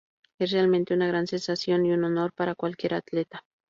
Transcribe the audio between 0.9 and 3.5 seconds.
una gran sensación y un honor para cualquier atleta".